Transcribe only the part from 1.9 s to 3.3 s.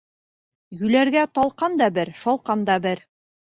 бер, шалҡан да бер.